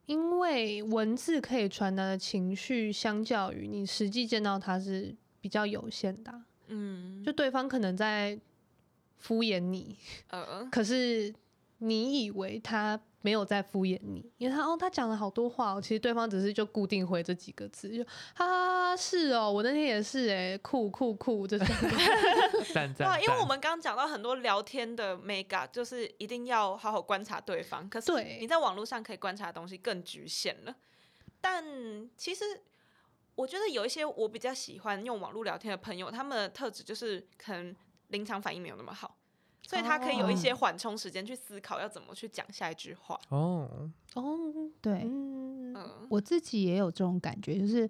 [0.05, 6.45] 因为文字可以传达的情绪，相较于你实际见到他是比较有限的啊。
[6.67, 8.39] 嗯，就对方可能在
[9.17, 11.33] 敷衍你，呃，可是
[11.79, 18.03] 你以为他没有在敷衍你，因为他哦，他讲了好多话哦，其实对方只是就固定回这几个字，就
[18.35, 21.65] 哈哈哈，是哦，我那天也是哎，酷酷酷，这种。
[22.95, 27.89] 对啊，因为我们刚刚讲到很多聊天的 mega，就是一定要好好观察对方。
[27.89, 30.75] 可是你在网络上可以观察的东西更局限了。
[31.41, 31.65] 但
[32.15, 32.43] 其实
[33.33, 37.75] 我觉得有一些我比较喜欢用网络聊天的朋友，他们的特质就是可能
[38.09, 39.14] 临场反应没有那么好。
[39.67, 43.19] 所以他可以有一些缓冲时间去思考要怎么去讲下一句话。
[43.29, 45.75] 哦哦，对，嗯，
[46.09, 47.89] 我自己也有这种感觉，就是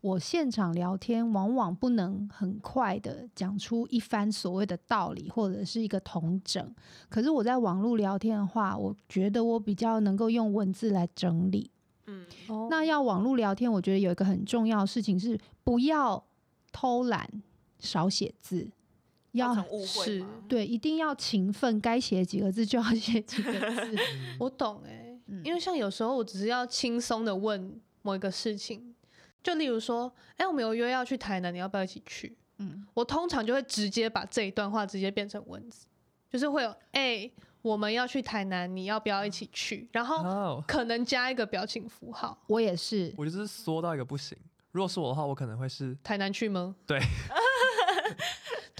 [0.00, 6.74] 我现场聊天往往不能很快的讲出一番所谓的道理或者是一个统整，
[7.08, 11.70] 可是我在网络聊天的话，我觉得我比较能够用文字来整理。
[12.06, 12.26] 嗯，
[12.70, 16.24] 那要网络聊天，我觉得有一个很重要的事情是不要
[16.72, 17.30] 偷懒，
[17.78, 18.68] 少写字。
[19.32, 19.54] 要
[19.86, 23.96] 是对，一定要勤奋，该写几个字就要 写几个字。
[24.40, 28.94] 我懂哎、欸，嗯、因为像有时候我只是要轻松的问某一个事情，
[29.42, 32.36] 就例如说，哎、欸，我们有约要去台南，你要不要一起去？
[32.58, 35.86] 嗯，我通常就会直接把这一段话直接变成文字，
[36.28, 39.88] 就是会有哎、欸，我们要去台南，你要不要一起去？
[39.92, 42.36] 然后可能加一个表情符号。
[42.48, 44.36] 我也是，我就是缩到一个不行。
[44.72, 46.76] 如果是我的话，我可能会是台南去吗？
[46.86, 47.00] 对。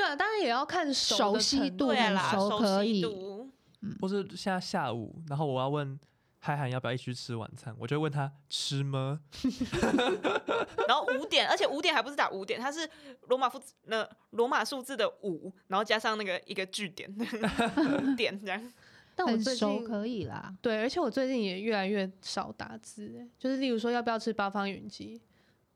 [0.01, 3.51] 对啊，当然也要看熟，悉度，啦熟悉度。
[3.83, 6.01] 嗯，或是现在下午，然后我要问
[6.39, 9.21] 海涵要不要一起去吃晚餐，我就问他吃吗？
[10.89, 12.89] 然后五点，而且五点还不是打五点，它是
[13.29, 17.07] 罗马数那罗马数字的五，然后加上那个一个句点，
[18.03, 18.73] 五点这样。
[19.15, 25.21] 但我最近可以啦，对，而且我最近也越来越少打字，就是例如说要不要吃八方云集，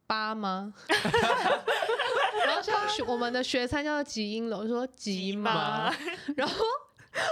[0.06, 0.72] 八吗？
[2.46, 2.74] 然后 像
[3.06, 5.92] 我们的学餐叫做吉英楼，说吉吗？
[6.36, 6.54] 然后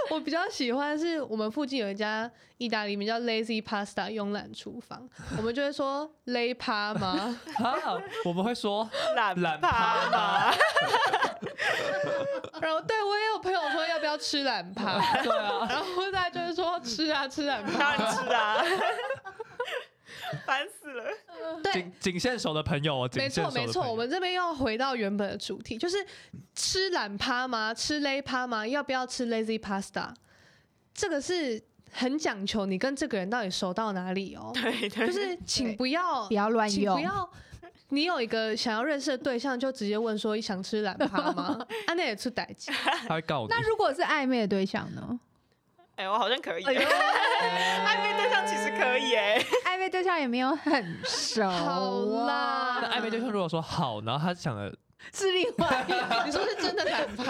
[0.09, 7.37] 我比较喜欢是我们附近有一家意大利名叫 Lazy Pasta 慵懒厨房，我们就会说 lay 趴吗？
[8.23, 10.53] 我们会说懒懒趴吗？
[12.61, 14.97] 然后对我也有朋友说要不要吃懒趴？
[15.21, 18.63] 对啊，然后大家就会说吃啊吃懒趴，当然吃啊。
[20.45, 21.03] 烦死了！
[21.63, 25.97] 对，仅限熟的朋友哦，没错没错，我们这边要回到原本的主题，就是
[26.55, 27.73] 吃懒趴吗？
[27.73, 28.67] 吃勒趴吗？
[28.67, 30.13] 要不要吃 lazy pasta？
[30.93, 34.51] 这个是很讲求你跟这个人到底熟到哪里哦。
[34.55, 37.29] 对，对，就是请不要不要乱用，不要
[37.89, 41.59] 你有一个想要认识的对象，就直接问说想吃懒趴吗？
[41.87, 42.71] 啊，那也出代志，
[43.07, 43.47] 他会告你。
[43.49, 45.19] 那如果是暧昧的对象呢？
[45.95, 46.73] 哎、欸，我好像可以、欸。
[47.85, 51.51] 暧昧对象其实可以哎、欸， 暧昧对象也没有很熟、啊。
[51.51, 51.91] 好
[52.25, 54.75] 啦，那暧昧对象如果说好，然后他想的
[55.13, 57.25] 是另外一个，你说是真的懒趴，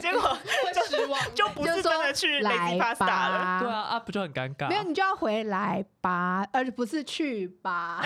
[0.00, 3.58] 结果会失望，就不是真的去 Pasta 了。
[3.60, 4.68] 对啊，啊不就很尴尬？
[4.68, 8.00] 没有，你就要回来吧，而不是去吧。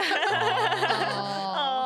[1.14, 1.77] 哦，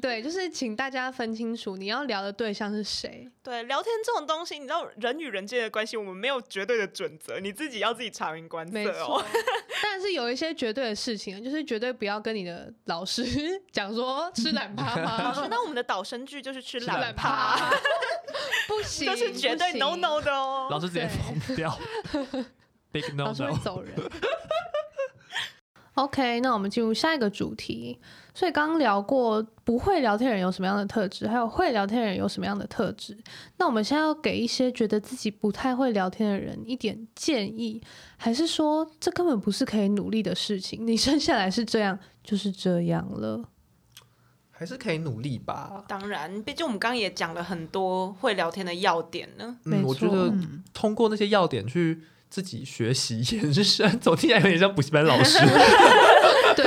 [0.00, 3.28] 对，就是请大家分清楚你要聊的对象是谁。
[3.42, 9.22] 对，聊天这种东西，你知道人与人之间的关系，我们没有绝对的准则，你自己要自己察言观色哦。
[9.82, 13.22] 但是有一些绝对的事情，就是绝对不要跟你的老师
[13.70, 15.22] 讲说吃懒趴趴？
[15.24, 17.70] 老师，那我们的导生剧就是吃懒趴，
[18.66, 20.68] 不行，这是绝对 no no 的哦。
[20.70, 21.78] 老师直接疯掉，
[22.90, 23.94] big no no，老师会走人。
[25.94, 27.98] OK，那我们进入下一个主题。
[28.34, 33.14] 所以刚刚聊过不会聊天的人有什么样的特质，还有会聊天的人有什么样的特质。
[33.58, 37.78] 那我们现在要给一些觉得自己不太会聊天的人一点建议，
[38.16, 40.86] 还是说这根本不是可以努力的事情？
[40.86, 43.44] 你生下来是这样，就是这样了。
[44.50, 45.84] 还是可以努力吧。
[45.86, 49.58] 当然，毕竟我们刚刚也讲了很多会聊天的要点呢。
[49.66, 50.32] 嗯，我觉得
[50.72, 52.00] 通过那些要点去
[52.32, 55.38] 自己学习延伸，总听起来有点像补习班老师。
[56.56, 56.64] 对，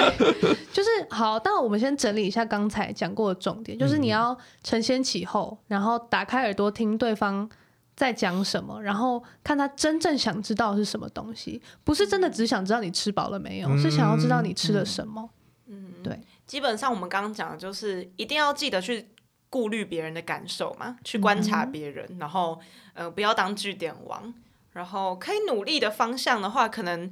[0.71, 1.39] 就是好。
[1.39, 7.49] 但我们先整理一下刚才讲过的重点，就是你要承先启后，然后打开耳朵听对方
[7.95, 15.27] 在讲什么，然后看他真正想知道是什么东西，不是真的只想知道你吃饱了没有，是想要知道你吃了什么。
[15.65, 16.19] 嗯，对。
[16.45, 19.07] 基本上我们刚刚讲的就是一定要记得去
[19.49, 22.59] 顾虑别人的感受嘛，去观察别人，嗯、然后
[22.93, 24.31] 呃不要当据点王，
[24.75, 27.09] 然后可以努力的方向的话，可能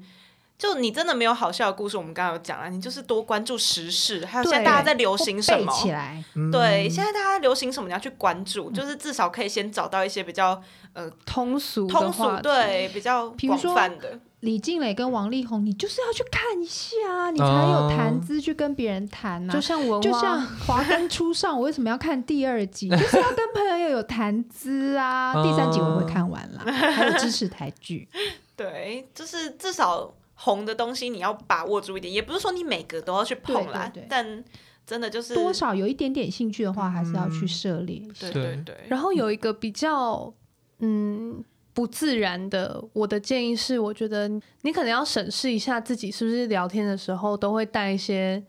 [0.58, 6.21] 就你真的没有好笑的故事，我们刚刚有讲了，你就是多关注时事，还有现在大家在流行什么，起来，
[6.52, 14.19] 对，现在大家流行什么你要去关注，嗯、就是至少可以先找到一些比较呃通俗通俗对比较广泛的。
[14.43, 19.56] 李静蕾跟王力宏，你就是要去看一下，你才有谈资去跟别人谈呐、啊。
[19.56, 22.89] 就像文，就像华灯初上，我为什么要看第二集？
[22.89, 25.34] 就是要跟朋友有谈资啊。
[25.41, 28.06] 第三集我会看完了，还有支持台剧。
[28.58, 33.89] 对，就是至少红的东西你要把握住一点，也不是说你每个都要去碰啦。
[33.93, 34.43] 对对对，但
[34.86, 38.01] 真的就是多少有一点点兴趣的话，还是要去涉猎。
[38.19, 38.75] 对对对。
[38.89, 40.34] 然后有一个比较，
[40.79, 41.41] 嗯。
[41.73, 44.29] 不自然的，我的建议是，我觉得
[44.62, 48.43] 你可能要审视一下自己是不是聊天的时候都会带一些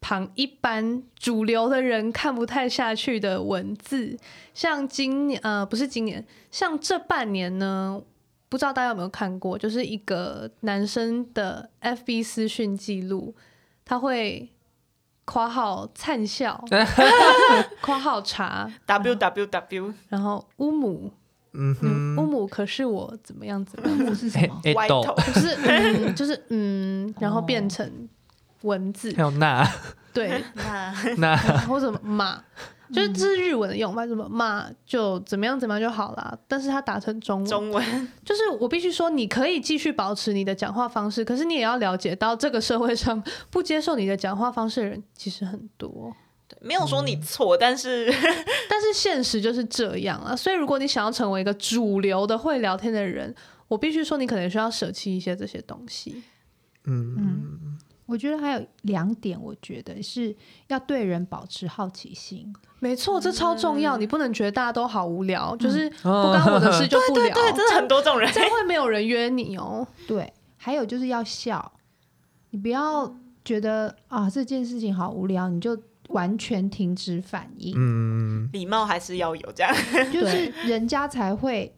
[0.00, 4.18] 旁一般主流的人看不太下去的文字，
[4.52, 8.00] 像今年呃不是今年，像这半年呢，
[8.50, 13.34] 不知道大家有没有看过，就是一个男生的 FB 私讯记录，
[13.84, 14.50] 他会
[15.24, 16.62] 括号灿笑，
[17.80, 21.10] 括号茶 www，然后乌姆。
[21.52, 23.98] 嗯哼，乌姆可是我怎么样怎么样？
[23.98, 24.60] 乌姆是什么？
[24.74, 28.08] 歪头，就是 嗯，就是嗯，然后变成
[28.62, 29.12] 文字。
[29.14, 29.66] 还有那，
[30.12, 32.42] 对， 那 那或者马，
[32.92, 36.38] 就是这是日文的用法，什么马就怎么样怎么样就好了。
[36.46, 46.14] 但是它打成中文，中文就是我必须说，你可以继续保持你的讲话方式，可是你也要了解到，这个社会上不接受你的讲话方式的人其实很多。
[46.60, 48.06] 没有说你错，嗯、但是
[48.68, 50.34] 但是现实就是这样啊。
[50.34, 53.34] 所以如果你想要成为一个主流的会聊天的人，
[53.68, 56.22] 我必须说你可能需要舍弃一些这些东西。
[56.84, 60.34] 嗯嗯，我觉得还有两点，我觉得是
[60.68, 62.52] 要对人保持好奇心。
[62.80, 63.98] 没错，这超重要。
[63.98, 67.24] 嗯、你不能觉得大家都好无聊，嗯、就是不干我的事就不 聊。
[67.24, 69.86] 对对对，真的很多这种人，这样会没有人约你哦。
[70.06, 71.72] 对，还有就是要笑，
[72.50, 75.78] 你不要觉得啊这件事情好无聊，你就。
[76.08, 79.74] 完全停止反应，嗯，礼貌还是要有，这样
[80.12, 81.74] 就是人家才会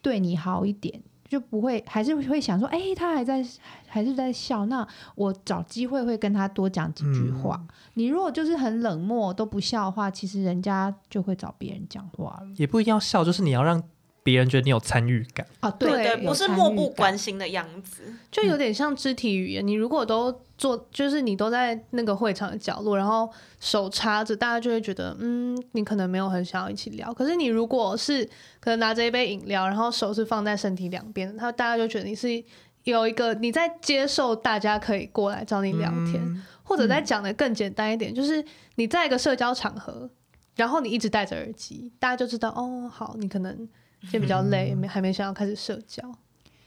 [0.00, 3.44] 对你好一点，就不会还是会想说，哎、欸，他还在
[3.86, 7.56] 还是在笑，那我找机会会跟他多讲几句话。
[7.60, 12.48] 嗯、你如果就是很冷漠都不笑的话，其实人家就会找别人讲话了。
[12.56, 13.82] 也不一定要笑，就是你要让。
[14.30, 19.66] 别人觉得你有参与感啊，对对，不是漠不关心的样子，就有点像肢体语言。
[19.66, 27.12] 你如果都做，就是你都在那个会场的角落，然后手插着，大家就会觉得，嗯，你可能没有很想要一起聊。
[27.12, 28.24] 可是你如果是
[28.60, 32.42] 可能拿着一杯饮料，然后手是放在身体两边，他大家就觉得你是
[32.84, 38.44] 有一个你在接受，大家可以过来找你聊天，嗯、或者再讲的更简单一点，就是
[38.76, 40.08] 你在一个社交场合，
[40.56, 43.68] 然后你一直戴着耳机，大家就知道，哦，好，你可能。
[44.08, 46.02] 就比较累，没还没想要开始社交，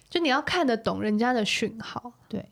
[0.09, 2.13] 就你要看得懂人家的讯号。
[2.27, 2.51] 对，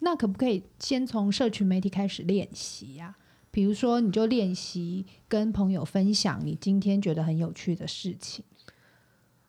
[0.00, 3.16] 那可不可以先从社群媒体开始练习呀？
[3.50, 8.44] 比如说，你就练习跟朋友分享你今天觉得很有趣的事情。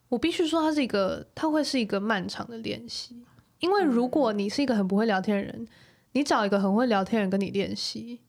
[0.09, 3.23] 我必须说，它是一个，它会是一个漫长的练习，
[3.59, 5.67] 因为如果你是一个很不会聊天的人，
[6.13, 8.21] 你找一个很会聊天的人跟你练习，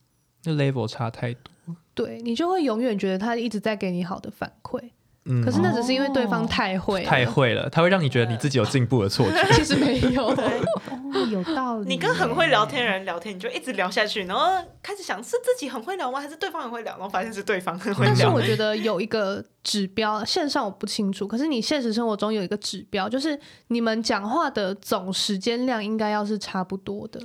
[0.45, 1.77] 那 level 差太多。
[1.95, 4.91] 对，你就会永远觉得他一直在给你好的反馈。
[5.25, 9.45] 嗯，可是那只是因为对方太会，太会了，他会让你觉得你自己有进步的错觉。
[9.55, 11.89] 其实没有， 对，哦，有道理。
[11.89, 14.47] 你跟很会聊天的人聊天，你就一直聊下去，然后
[14.83, 16.21] 开始想是自己很会聊吗？
[16.21, 16.95] 还是对方很会聊？
[16.95, 18.13] 然后发现是对方很会聊。
[18.13, 27.21] 但是我觉得有一个指标，线上我不清楚，可是你现实生活中有一个指标，就是你们讲话的总时间量应该要是差不多的。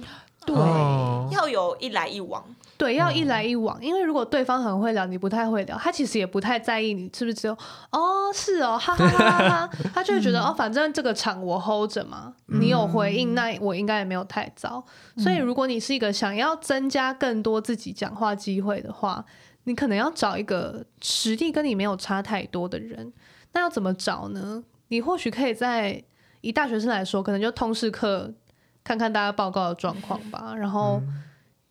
[0.45, 2.43] 对，哦，要有一来一往。
[2.77, 7.53] 对，要一来一往，因为如果对方很会聊，你不太会聊，他其实也不太在意你是不是只有
[7.91, 14.85] 哦，是哦，哈哈哈哈哈，他就会觉得 哦，反正这个场我 hold 着嘛，你有回应，那我应该也没有太糟。
[15.17, 19.25] 所以如果你是一个想要增加更多自己讲话机会的话，
[19.63, 23.11] 你可能要找一个实力跟你没有差太多的人。
[23.53, 24.63] 那要怎么找呢？
[24.89, 26.03] 你或许可以在
[26.41, 28.31] 以大学生来说，可能就通识课
[28.83, 31.01] 看看大家报告的状况吧，然后。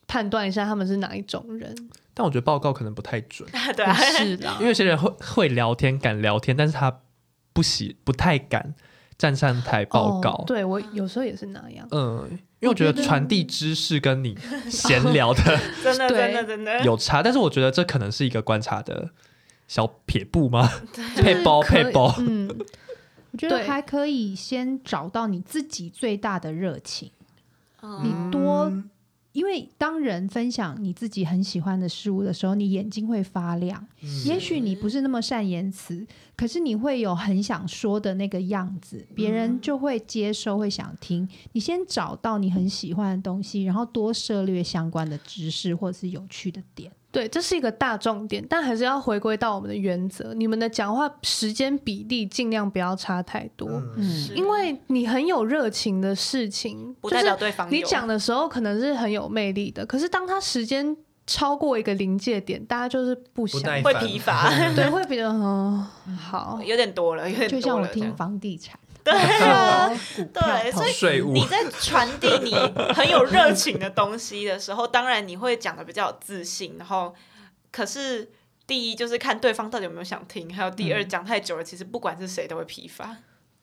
[0.07, 1.75] 判断一下他们是哪一种人，
[2.15, 7.01] 但我觉得报告可能不太准， 对啊，是的，因为有些人会会聊天，敢聊天，但是他
[7.53, 8.75] 不喜不太敢
[9.19, 10.31] 站上台报告。
[10.31, 11.87] 哦、对我有时候也是那样。
[11.91, 12.29] 嗯，
[12.61, 14.39] 因为我觉得传递知识跟你
[14.71, 15.43] 闲聊的
[15.83, 16.85] 真的真的真的。
[16.85, 19.11] 有差，但是我觉得这可能是一个观察的
[19.67, 20.71] 小撇步吗？
[21.17, 22.49] 配包配包，嗯，
[23.33, 27.11] 我觉得还可以先找到你自己最大的热情，
[28.03, 28.73] 你多。
[29.37, 33.87] 因为当人分享你自己很喜欢的事物的时候，你眼睛会发亮。
[34.07, 41.29] 嗯、也许你不是那么善言辞，可是你会有很想说的那个样子，别人就会接收，会想听。
[41.53, 46.91] 你先找到你很喜欢的东西，然后多涉猎相关的知识或者是有趣的点。
[47.13, 50.35] 对，这是一个大重点，但还是要回归到我们的原则。
[50.35, 57.73] 你们的讲话时间比例尽量不要差太多，嗯，因为你很有热情的事情，不代表对方。
[57.73, 60.95] 你讲的时候可能是很有魅力的，可是当他时间
[61.27, 67.61] 超过一个临界点，大家就是不想，会疲乏， 对，会比较嗯好，有点多了，有点多了。
[67.61, 68.79] 就像我听房地产。
[69.03, 69.89] 对啊，
[70.33, 72.53] 对，所以你在传递你
[72.93, 76.75] 很有热情的东西的时候，当然你会讲的比较有自信。
[76.77, 77.15] 然后，
[77.71, 78.29] 可是
[78.67, 83.17] 第一就是看对方到底有没有想听，还有第二讲太久了，其实不管是谁都会疲乏。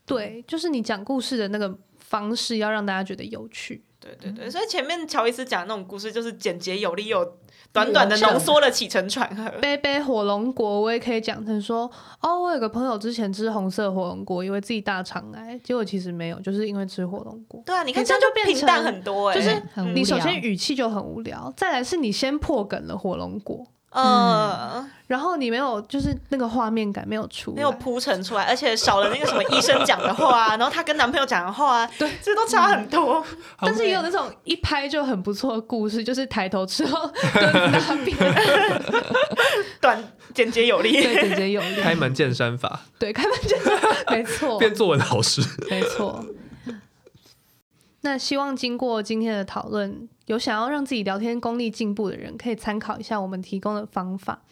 [0.05, 1.77] 对，就是你讲故事的那个
[2.13, 3.83] 方式要让大家觉得有趣。
[3.99, 7.37] 对对对，所以前面乔伊斯讲的那种故事就是简洁有力又。
[7.71, 9.49] 短短的浓缩了起承转合。
[9.59, 11.89] 杯杯火龙果，我也可以讲成说，
[12.21, 17.63] 哦，我有个朋友之前吃红色火龙果，以为自己大肠癌，结果其实没有，就是因为吃火龙果。
[17.65, 19.59] 对啊，你看这样就变平淡很多哎，就是
[19.95, 23.65] 你首先语气就很无聊，再来是你先破梗了火龙果。
[23.93, 33.23] 嗯，然后你没有，就是那个画面感没有出，没有铺陈出来，而且少了那个什么医生讲的话，然后她跟男朋友讲的话，对，这都差很多。
[33.31, 38.17] 嗯、 但是也有那种一拍就很不错的故事，就是抬头之后蹲那边，
[39.79, 41.75] 短简洁有力，对，简洁有力。
[41.81, 43.79] 开门见山法，对，开门见山，
[44.09, 44.57] 没错。
[44.59, 46.25] 变作文老师，没错。
[48.01, 54.43] 那希望经过今天的讨论，有想要让自己聊天功力进步的人，可以参考一下我们提供的方法。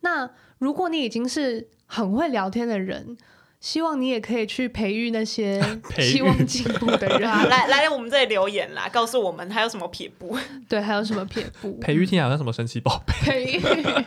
[0.00, 3.16] 那如果你已经是很会聊天的人，
[3.60, 5.60] 希望你也可以去培育那些
[6.00, 7.30] 希望进步的人。
[7.30, 10.34] 啊、来来，我们这里留言啦，告诉我们还有什么撇步？
[10.66, 11.76] 对，还有什么撇步？
[11.82, 13.12] 培育听好像什么神奇宝贝？
[13.12, 14.04] 培育，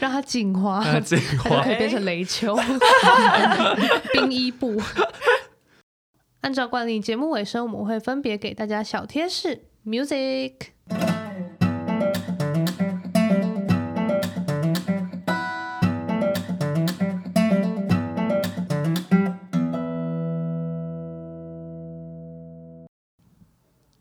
[0.00, 2.56] 让它进化，它就可以变成雷丘、
[4.12, 4.82] 冰衣布。
[6.40, 9.62] 按照惯例，节目尾声我们会分别给大家小贴士。
[9.84, 10.52] Music。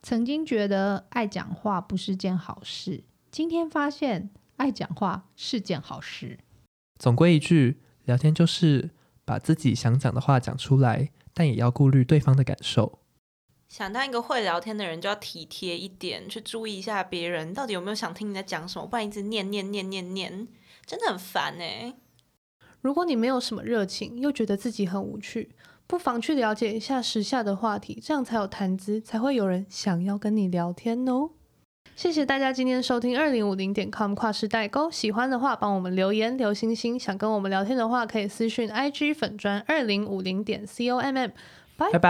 [0.01, 6.39] 曾经觉得爱讲话不是件好事，今天发现爱讲话是件好事。
[6.97, 8.89] 总归一句，聊天就是
[9.23, 11.11] 把自己想讲的话讲出来。
[11.32, 12.98] 但也要顾虑对方的感受。
[13.70, 20.47] 想当一个会聊天的人，就要体贴一点，去注意一下别人到底有没有想听你在讲什么，不然一直念念念念念，
[20.88, 21.93] 真的很烦哎。
[22.82, 25.51] 如果你没有什么热情，又觉得自己很无趣，
[25.86, 31.30] 不妨去了解一下时下的话题，这样才有谈资，才会有人想要跟你聊天哦。
[31.95, 41.30] 谢谢大家今天收听二零五零点 com 跨世代沟，喜欢的话帮我们留言留星星，想跟我们聊天的话可以私讯 IG 粉专二零五零点 com，
[41.80, 42.09] 拜拜。